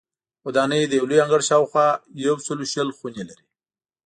ودانۍ 0.45 0.83
د 0.87 0.93
یو 0.99 1.05
لوی 1.09 1.21
انګړ 1.23 1.41
شاوخوا 1.49 1.87
په 2.35 2.43
سلو 2.47 2.65
شل 2.73 2.87
خونې 2.97 3.23
لري. 3.29 3.45